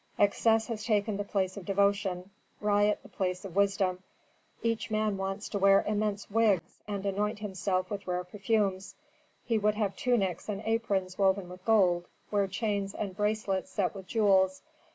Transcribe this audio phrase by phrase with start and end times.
[0.17, 4.01] "Excess has taken the place of devotion, riot the place of wisdom.
[4.63, 8.95] Each man wants to wear immense wigs, and anoint himself with rare perfumes;
[9.45, 14.07] he would have tunics and aprons woven with gold, wear chains and bracelets set with
[14.07, 14.63] jewels.